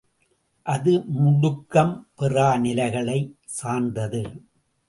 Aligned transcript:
அது 0.65 0.93
முடுக்கம்பெறாநிலைகளைச் 1.17 3.29
சார்ந்தது. 3.45 4.23